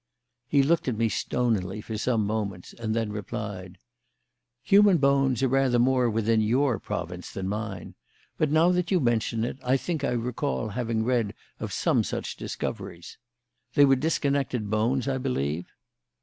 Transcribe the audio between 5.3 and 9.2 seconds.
are rather more within your province than mine, but, now that you